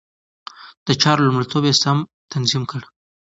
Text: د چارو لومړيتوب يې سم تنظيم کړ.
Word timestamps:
د 0.85 0.87
چارو 1.01 1.25
لومړيتوب 1.27 1.63
يې 1.69 1.73
سم 1.81 1.97
تنظيم 2.31 2.63
کړ. 2.71 2.81